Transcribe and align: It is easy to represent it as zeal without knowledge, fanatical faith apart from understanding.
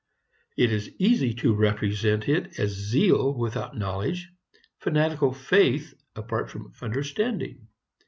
It 0.57 0.71
is 0.71 0.89
easy 0.97 1.31
to 1.35 1.53
represent 1.53 2.27
it 2.27 2.57
as 2.59 2.71
zeal 2.71 3.35
without 3.37 3.77
knowledge, 3.77 4.31
fanatical 4.79 5.31
faith 5.31 5.93
apart 6.15 6.49
from 6.49 6.73
understanding. 6.81 7.67